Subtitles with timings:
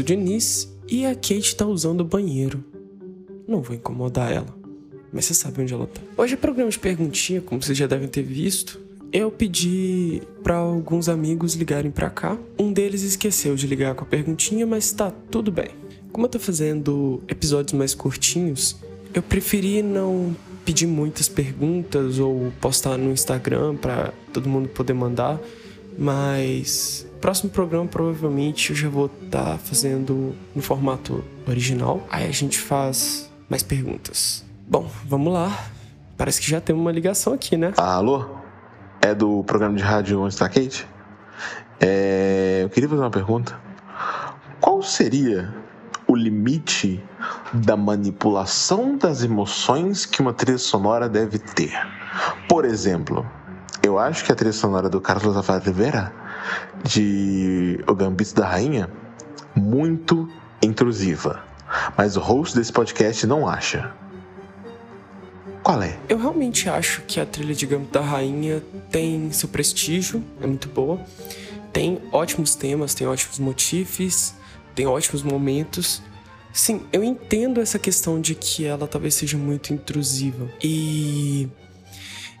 [0.00, 2.64] Augusto Diniz e a Kate tá usando o banheiro.
[3.46, 4.54] Não vou incomodar ela,
[5.12, 6.00] mas você sabe onde ela tá.
[6.16, 8.80] Hoje é programa de perguntinha, como vocês já devem ter visto.
[9.12, 12.38] Eu pedi para alguns amigos ligarem para cá.
[12.58, 15.70] Um deles esqueceu de ligar com a perguntinha, mas tá tudo bem.
[16.12, 18.76] Como eu tô fazendo episódios mais curtinhos,
[19.12, 25.38] eu preferi não pedir muitas perguntas ou postar no Instagram para todo mundo poder mandar,
[25.98, 32.06] mas próximo programa provavelmente eu já vou estar tá fazendo no formato original.
[32.10, 34.44] Aí a gente faz mais perguntas.
[34.66, 35.66] Bom, vamos lá.
[36.16, 37.72] Parece que já tem uma ligação aqui, né?
[37.76, 38.26] Alô?
[39.00, 40.86] É do programa de rádio Onde está Kate?
[41.80, 42.60] É...
[42.62, 43.58] Eu queria fazer uma pergunta.
[44.60, 45.54] Qual seria
[46.10, 47.00] o limite
[47.52, 51.72] da manipulação das emoções que uma trilha sonora deve ter.
[52.48, 53.24] Por exemplo,
[53.80, 56.12] eu acho que a trilha sonora do Carlos Rafael Rivera,
[56.84, 58.90] de O Gambito da Rainha,
[59.54, 60.28] muito
[60.62, 61.42] intrusiva.
[61.96, 63.92] Mas o host desse podcast não acha.
[65.62, 65.98] Qual é?
[66.08, 70.68] Eu realmente acho que a trilha de Gambito da Rainha tem seu prestígio, é muito
[70.68, 71.00] boa.
[71.72, 74.34] Tem ótimos temas, tem ótimos motifs,
[74.74, 76.02] tem ótimos momentos.
[76.52, 80.48] Sim, eu entendo essa questão de que ela talvez seja muito intrusiva.
[80.62, 81.48] E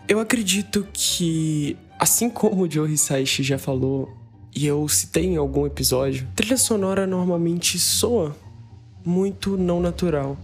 [0.08, 4.10] eu acredito que, assim como o Joe Hisaishi já falou,
[4.56, 8.34] e eu citei em algum episódio, trilha sonora normalmente soa
[9.04, 10.36] muito não natural,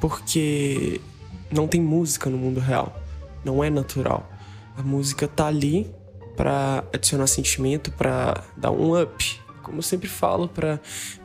[0.00, 1.00] porque
[1.50, 3.00] não tem música no mundo real,
[3.44, 4.28] não é natural.
[4.76, 5.88] A música tá ali
[6.36, 10.80] para adicionar sentimento, para dar um up, como eu sempre falo, para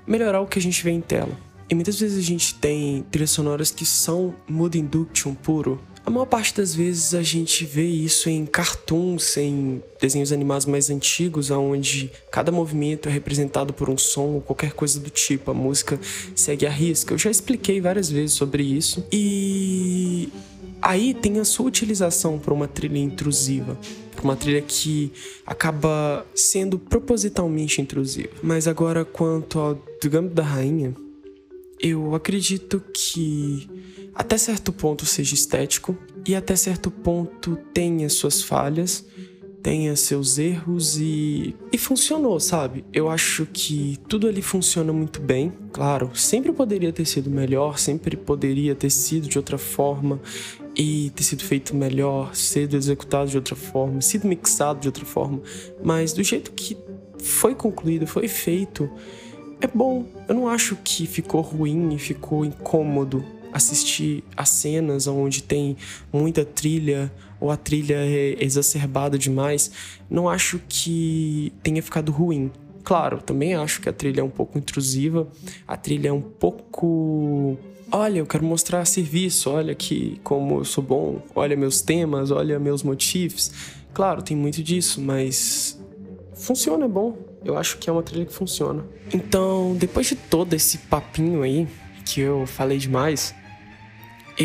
[0.05, 1.35] melhorar o que a gente vê em tela.
[1.67, 5.81] E muitas vezes a gente tem trilhas sonoras que são mood induction puro.
[6.03, 10.89] A maior parte das vezes a gente vê isso em cartoons, em desenhos animados mais
[10.89, 15.51] antigos, onde cada movimento é representado por um som ou qualquer coisa do tipo.
[15.51, 15.99] A música
[16.35, 17.13] segue a risca.
[17.13, 19.05] Eu já expliquei várias vezes sobre isso.
[19.11, 20.29] E
[20.81, 23.77] aí tem a sua utilização para uma trilha intrusiva,
[24.23, 25.11] uma trilha que
[25.45, 28.31] acaba sendo propositalmente intrusiva.
[28.41, 30.95] Mas agora quanto ao do Gambito da Rainha,
[31.79, 33.69] eu acredito que
[34.13, 39.05] até certo ponto seja estético e até certo ponto tenha suas falhas,
[39.63, 42.83] tenha seus erros e e funcionou, sabe?
[42.91, 45.53] Eu acho que tudo ali funciona muito bem.
[45.71, 50.19] Claro, sempre poderia ter sido melhor, sempre poderia ter sido de outra forma
[50.75, 55.41] e ter sido feito melhor, sido executado de outra forma, sido mixado de outra forma,
[55.83, 56.77] mas do jeito que
[57.19, 58.89] foi concluído, foi feito,
[59.59, 60.05] é bom.
[60.27, 65.77] Eu não acho que ficou ruim e ficou incômodo assistir a cenas onde tem
[66.11, 69.71] muita trilha ou a trilha é exacerbada demais.
[70.09, 72.51] Não acho que tenha ficado ruim.
[72.83, 75.27] Claro, também acho que a trilha é um pouco intrusiva,
[75.67, 77.57] a trilha é um pouco.
[77.91, 82.59] Olha, eu quero mostrar serviço, olha que como eu sou bom, olha meus temas, olha
[82.59, 83.51] meus motifs.
[83.93, 85.79] Claro, tem muito disso, mas
[86.33, 87.17] funciona, é bom.
[87.43, 88.85] Eu acho que é uma trilha que funciona.
[89.13, 91.67] Então, depois de todo esse papinho aí,
[92.05, 93.33] que eu falei demais,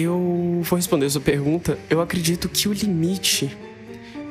[0.03, 1.79] eu vou responder a sua pergunta.
[1.89, 3.57] Eu acredito que o limite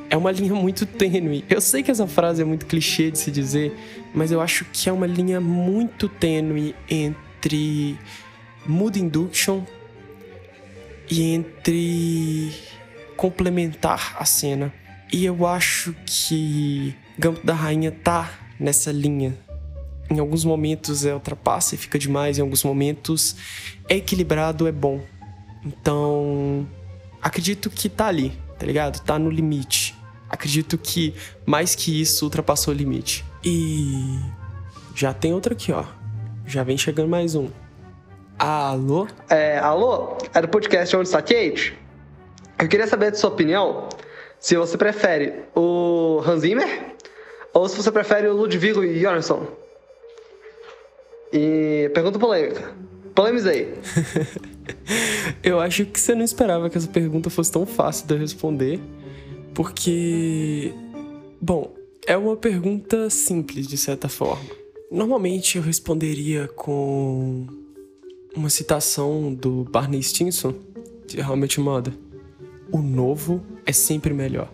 [0.08, 1.44] é uma linha muito tênue.
[1.48, 3.76] Eu sei que essa frase é muito clichê de se dizer,
[4.14, 7.98] mas eu acho que é uma linha muito tênue entre
[8.64, 9.64] mood induction
[11.10, 12.52] e entre
[13.16, 14.72] complementar a cena.
[15.12, 19.36] E eu acho que Gambito da Rainha tá nessa linha.
[20.08, 23.34] Em alguns momentos é ultrapassa e fica demais, em alguns momentos
[23.88, 25.00] é equilibrado, é bom.
[25.66, 26.64] Então,
[27.20, 29.02] acredito que tá ali, tá ligado?
[29.02, 29.96] Tá no limite.
[30.30, 31.12] Acredito que
[31.44, 33.24] mais que isso ultrapassou o limite.
[33.44, 34.20] E
[34.94, 35.84] já tem outra aqui, ó.
[36.46, 37.48] Já vem chegando mais um.
[38.38, 39.08] Alô?
[39.28, 40.16] É, alô?
[40.32, 41.76] É do podcast Onde está Kate?
[42.58, 43.88] Eu queria saber de sua opinião
[44.38, 46.94] se você prefere o Hans Zimmer
[47.52, 49.46] ou se você prefere o Ludwig Göransson.
[51.32, 52.72] E pergunta polêmica.
[53.16, 53.72] Polemizei.
[55.42, 58.80] Eu acho que você não esperava que essa pergunta fosse tão fácil de eu responder,
[59.54, 60.72] porque.
[61.40, 61.72] Bom,
[62.06, 64.44] é uma pergunta simples de certa forma.
[64.90, 67.46] Normalmente eu responderia com
[68.34, 70.54] uma citação do Barney Stinson,
[71.06, 71.94] de How I Met Mother.
[72.70, 74.48] O novo é sempre melhor.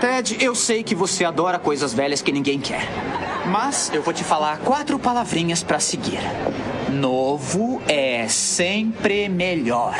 [0.00, 2.86] Ted, eu sei que você adora coisas velhas que ninguém quer.
[3.50, 6.20] Mas eu vou te falar quatro palavrinhas para seguir.
[6.92, 9.94] Novo é sempre melhor.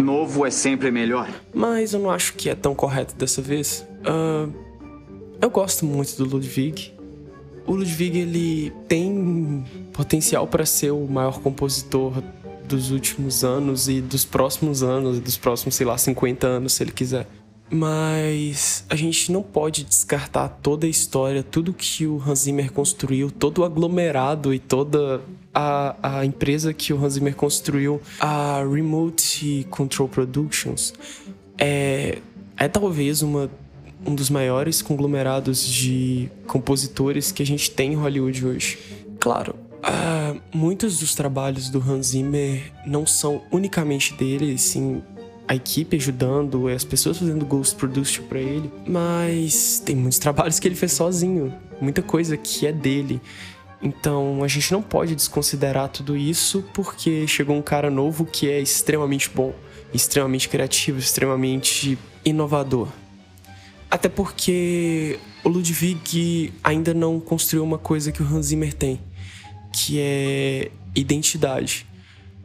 [0.00, 1.28] Novo é sempre melhor.
[1.52, 3.86] Mas eu não acho que é tão correto dessa vez.
[4.00, 4.52] Uh,
[5.40, 6.92] eu gosto muito do Ludwig.
[7.66, 12.22] O Ludwig, ele tem potencial para ser o maior compositor
[12.64, 16.82] dos últimos anos e dos próximos anos, e dos próximos, sei lá, 50 anos, se
[16.82, 17.26] ele quiser.
[17.70, 23.30] Mas a gente não pode descartar toda a história, tudo que o Hans Zimmer construiu,
[23.30, 25.20] todo o aglomerado e toda
[25.60, 30.94] a, a empresa que o Hans Zimmer construiu, a Remote Control Productions,
[31.58, 32.18] é,
[32.56, 33.50] é talvez uma,
[34.06, 38.78] um dos maiores conglomerados de compositores que a gente tem em Hollywood hoje.
[39.18, 45.02] Claro, uh, muitos dos trabalhos do Hans Zimmer não são unicamente dele, sim
[45.48, 50.68] a equipe ajudando, as pessoas fazendo Ghost Production para ele, mas tem muitos trabalhos que
[50.68, 53.20] ele fez sozinho, muita coisa que é dele.
[53.80, 58.60] Então a gente não pode desconsiderar tudo isso porque chegou um cara novo que é
[58.60, 59.54] extremamente bom,
[59.94, 62.88] extremamente criativo, extremamente inovador.
[63.90, 69.00] Até porque o Ludwig ainda não construiu uma coisa que o Hans Zimmer tem,
[69.72, 71.86] que é identidade.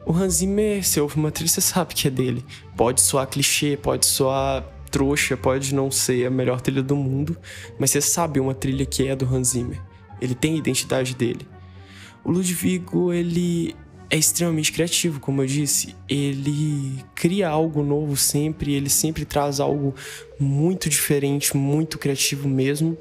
[0.06, 2.44] O Hans Zimmer, se ouve uma trilha, você sabe que é dele.
[2.76, 7.36] Pode soar clichê, pode soar trouxa, pode não ser a melhor trilha do mundo,
[7.78, 9.80] mas você sabe uma trilha que é do Hans Zimmer.
[10.20, 11.46] Ele tem a identidade dele.
[12.24, 13.74] O Ludwigo, ele
[14.10, 15.94] é extremamente criativo, como eu disse.
[16.08, 19.94] Ele cria algo novo sempre, ele sempre traz algo
[20.38, 22.96] muito diferente, muito criativo mesmo.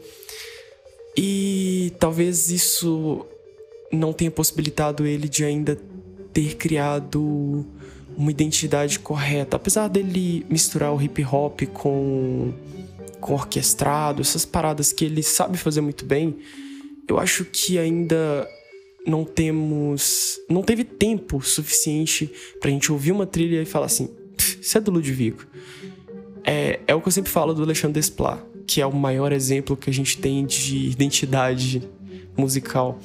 [1.16, 3.26] E talvez isso
[3.92, 5.80] não tenha possibilitado ele de ainda
[6.34, 7.66] ter criado
[8.18, 9.58] uma identidade correta.
[9.58, 12.54] Apesar dele misturar o hip hop com,
[13.20, 16.36] com orquestrado, essas paradas que ele sabe fazer muito bem,
[17.08, 18.48] eu acho que ainda
[19.06, 20.40] não temos.
[20.50, 24.10] Não teve tempo suficiente pra gente ouvir uma trilha e falar assim:
[24.62, 25.36] isso é do Ludwig.
[26.44, 29.78] É, é o que eu sempre falo do Alexandre Desplat, que é o maior exemplo
[29.78, 31.88] que a gente tem de identidade
[32.36, 33.00] musical.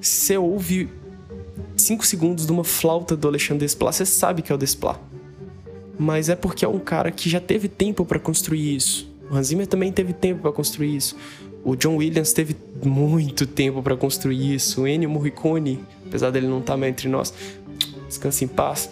[0.00, 0.88] Você ouve
[1.76, 4.98] 5 segundos de uma flauta do Alexandre Desplat, você sabe que é o Desplat.
[5.98, 9.10] Mas é porque é um cara que já teve tempo para construir isso.
[9.30, 11.16] O Hans Zimmer também teve tempo para construir isso.
[11.64, 14.82] O John Williams teve muito tempo para construir isso.
[14.82, 17.32] O Ennio Morricone, apesar dele não estar tá mais entre nós,
[18.08, 18.90] descanse em paz.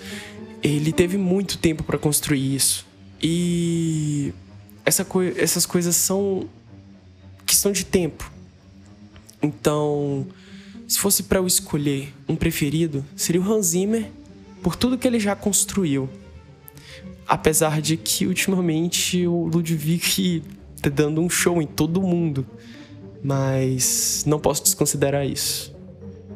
[0.62, 2.86] Ele teve muito tempo para construir isso.
[3.20, 4.32] E
[4.84, 6.48] essa co essas coisas são
[7.44, 8.30] questão de tempo.
[9.42, 10.26] Então,
[10.86, 14.10] se fosse para eu escolher um preferido, seria o Hans Zimmer
[14.62, 16.08] por tudo que ele já construiu.
[17.26, 20.42] Apesar de que ultimamente o Ludwig
[20.88, 22.46] dando um show em todo mundo.
[23.22, 25.76] Mas não posso desconsiderar isso.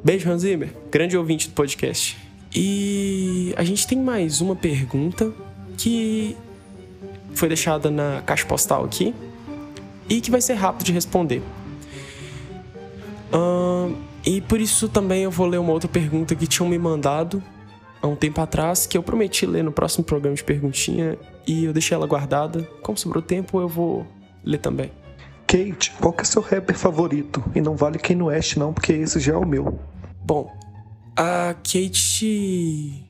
[0.04, 2.18] Beijo, Hans Zimmer, grande ouvinte do podcast.
[2.54, 5.32] E a gente tem mais uma pergunta
[5.78, 6.36] que
[7.32, 9.14] foi deixada na caixa postal aqui
[10.08, 11.42] e que vai ser rápido de responder.
[14.26, 17.42] E por isso também eu vou ler uma outra pergunta que tinham me mandado
[18.00, 21.72] há um tempo atrás, que eu prometi ler no próximo programa de perguntinha e eu
[21.72, 22.62] deixei ela guardada.
[22.82, 24.06] Como sobrou tempo, eu vou
[24.44, 24.90] ler também.
[25.46, 27.42] Kate, qual que é seu rapper favorito?
[27.54, 29.78] E não vale quem no West não, porque esse já é o meu.
[30.24, 30.50] Bom,
[31.16, 33.04] a Kate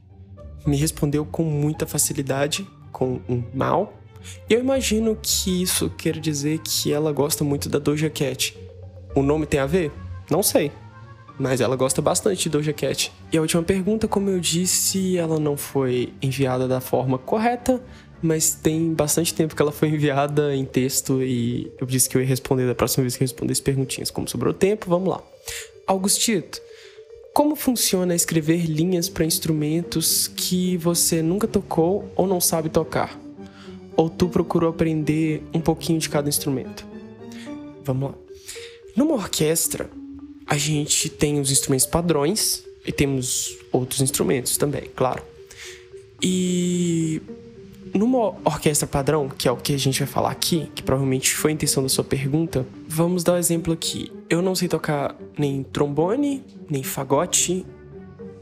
[0.67, 3.95] me respondeu com muita facilidade, com um mal.
[4.49, 8.57] E eu imagino que isso quer dizer que ela gosta muito da Doja Cat.
[9.15, 9.93] O nome tem a ver?
[10.31, 10.73] Não sei.
[11.39, 13.13] Mas ela gosta bastante de Doja Cat.
[13.33, 17.83] E a última pergunta, como eu disse, ela não foi enviada da forma correta,
[18.25, 22.23] mas tem bastante tempo que ela foi enviada em texto e eu disse que eu
[22.23, 24.11] ia responder da próxima vez que eu respondesse perguntinhas.
[24.11, 25.23] Como sobrou tempo, vamos lá.
[25.87, 26.59] Augustito,
[27.35, 33.21] como funciona escrever linhas para instrumentos que você nunca tocou ou não sabe tocar?
[33.95, 36.87] Ou tu procurou aprender um pouquinho de cada instrumento?
[37.85, 38.15] Vamos lá.
[38.97, 39.91] Numa orquestra,
[40.47, 45.23] a gente tem os instrumentos padrões e temos outros instrumentos também, claro.
[46.23, 47.21] E
[47.95, 51.53] numa orquestra padrão, que é o que a gente vai falar aqui, que provavelmente foi
[51.53, 54.13] a intenção da sua pergunta, vamos dar um exemplo aqui.
[54.29, 57.65] Eu não sei tocar nem trombone, nem fagote,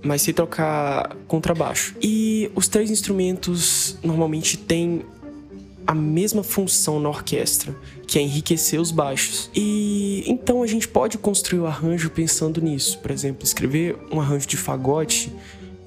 [0.02, 1.94] mas sei tocar contrabaixo.
[2.02, 5.04] E os três instrumentos normalmente têm
[5.86, 7.74] a mesma função na orquestra,
[8.06, 9.50] que é enriquecer os baixos.
[9.54, 12.98] E então a gente pode construir o arranjo pensando nisso.
[13.00, 15.32] Por exemplo, escrever um arranjo de fagote,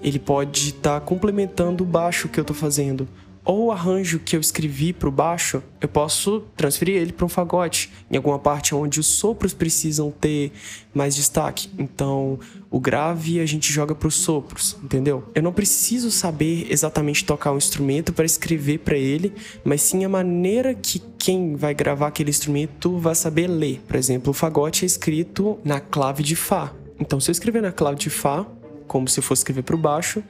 [0.02, 3.08] ele pode estar tá complementando o baixo que eu estou fazendo
[3.46, 7.30] ou o arranjo que eu escrevi para o baixo, eu posso transferir ele para um
[7.30, 10.52] fagote, em alguma parte onde os sopros precisam ter
[10.94, 11.70] mais destaque.
[11.78, 12.40] Então,
[12.72, 15.24] o grave a gente joga para os sopros, entendeu?
[15.36, 19.32] Eu não preciso saber exatamente tocar um instrumento para escrever para ele,
[19.64, 23.80] mas sim a maneira que quem vai gravar aquele instrumento vai saber ler.
[23.88, 26.74] Por exemplo, o fagote é escrito na clave de Fá.
[27.00, 28.46] Então, se eu escrever na clave de Fá,
[28.88, 30.24] como se eu fosse escrever para o baixo,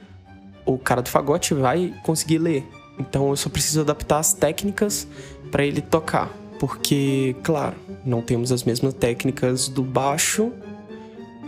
[0.66, 2.66] o cara do fagote vai conseguir ler.
[2.98, 5.06] Então, eu só preciso adaptar as técnicas
[5.50, 6.30] para ele tocar.
[6.58, 10.52] Porque, claro, não temos as mesmas técnicas do baixo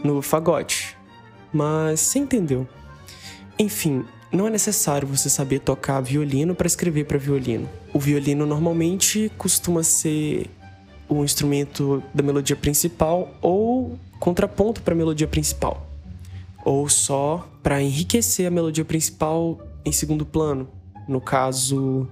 [0.04, 0.96] no fagote.
[1.52, 2.68] Mas você entendeu.
[3.58, 7.68] Enfim, não é necessário você saber tocar violino para escrever para violino.
[7.94, 10.50] O violino normalmente costuma ser
[11.08, 15.88] o instrumento da melodia principal ou contraponto para a melodia principal,
[16.64, 20.68] ou só para enriquecer a melodia principal em segundo plano.
[21.08, 22.06] No caso,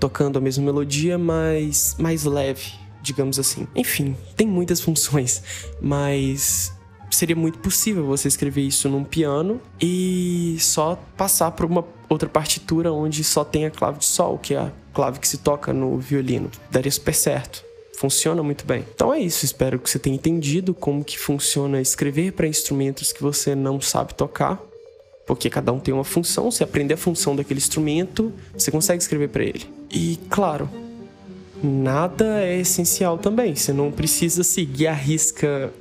[0.00, 3.68] tocando a mesma melodia, mas mais leve, digamos assim.
[3.76, 5.42] Enfim, tem muitas funções,
[5.80, 6.72] mas
[7.10, 12.92] seria muito possível você escrever isso num piano e só passar por uma outra partitura
[12.92, 15.98] onde só tem a clave de sol, que é a clave que se toca no
[15.98, 16.50] violino.
[16.70, 17.64] Daria super certo.
[17.98, 18.84] Funciona muito bem.
[18.94, 23.22] Então é isso, espero que você tenha entendido como que funciona escrever para instrumentos que
[23.22, 24.58] você não sabe tocar.
[25.30, 29.28] Porque cada um tem uma função, se aprender a função daquele instrumento, você consegue escrever
[29.28, 29.64] para ele.
[29.88, 30.68] E claro,
[31.62, 33.54] nada é essencial também.
[33.54, 35.72] Você não precisa seguir a risca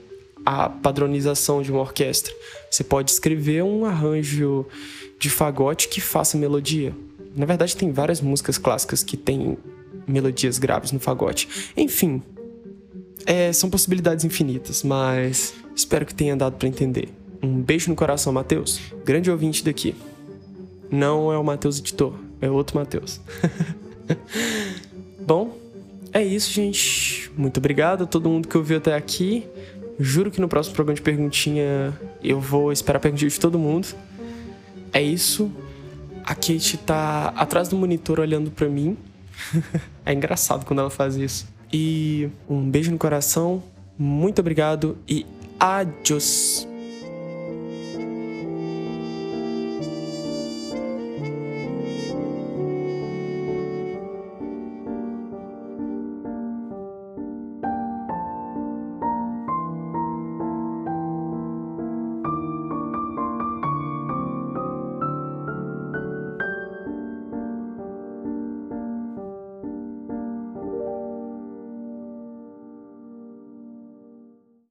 [0.46, 2.32] a padronização de uma orquestra.
[2.70, 4.68] Você pode escrever um arranjo
[5.18, 6.96] de fagote que faça melodia.
[7.36, 9.58] Na verdade, tem várias músicas clássicas que têm
[10.08, 11.50] melodias graves no fagote.
[11.76, 12.22] Enfim,
[13.26, 17.10] é, são possibilidades infinitas, mas espero que tenha dado para entender.
[17.42, 18.80] Um beijo no coração, Matheus.
[19.06, 19.96] Grande ouvinte daqui.
[20.92, 23.22] Não é o Matheus editor, é outro Matheus.
[25.26, 25.56] Bom,
[26.12, 27.32] é isso, gente.
[27.38, 29.46] Muito obrigado a todo mundo que ouviu até aqui.
[30.00, 31.94] Juro que no próximo programa de perguntinha
[32.24, 33.88] eu vou esperar a perguntinha de todo mundo.
[34.92, 35.52] É isso.
[36.24, 38.98] A Kate tá atrás do monitor olhando para mim.
[40.06, 41.48] é engraçado quando ela faz isso.
[41.72, 43.62] E um beijo no coração.
[43.98, 45.26] Muito obrigado e
[45.60, 46.69] adiós.